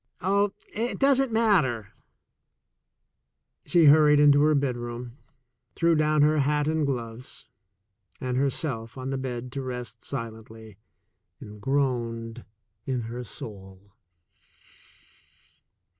"Oh, 0.21 0.51
it 0.73 0.97
doesn't 0.97 1.31
matter." 1.31 1.89
THE 3.65 3.69
SECOND 3.69 3.69
CHOICE 3.69 3.69
i6i 3.69 3.71
She 3.71 3.85
hurried 3.91 4.19
into 4.19 4.41
her 4.41 4.55
bedroom, 4.55 5.17
threw 5.75 5.93
down 5.93 6.23
her 6.23 6.39
hat 6.39 6.67
and 6.67 6.87
gloves, 6.87 7.45
and 8.19 8.35
herself 8.35 8.97
on 8.97 9.11
the 9.11 9.19
bed 9.19 9.51
to 9.51 9.61
rest 9.61 10.03
silently, 10.03 10.79
and 11.39 11.61
groaned 11.61 12.43
in 12.87 13.01
her 13.01 13.23
soul. 13.23 13.93